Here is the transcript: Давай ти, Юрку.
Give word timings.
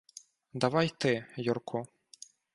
Давай 0.53 0.89
ти, 0.89 1.25
Юрку. 1.37 1.87